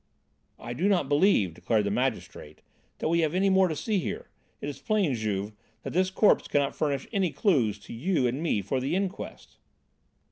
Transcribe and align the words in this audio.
"I 0.57 0.73
do 0.73 0.87
not 0.89 1.07
believe," 1.09 1.53
declared 1.53 1.83
the 1.83 1.91
magistrate, 1.91 2.63
"that 2.97 3.07
we 3.07 3.19
have 3.19 3.35
any 3.35 3.51
more 3.51 3.67
to 3.67 3.75
see 3.75 3.99
here. 3.99 4.31
It 4.59 4.67
is 4.67 4.79
plain, 4.81 5.13
Juve, 5.13 5.53
that 5.83 5.93
this 5.93 6.09
corpse 6.09 6.47
cannot 6.47 6.75
furnish 6.75 7.07
any 7.13 7.29
clues 7.29 7.77
to 7.81 7.93
you 7.93 8.25
and 8.25 8.41
me 8.41 8.63
for 8.63 8.79
the 8.79 8.95
inquest." 8.95 9.57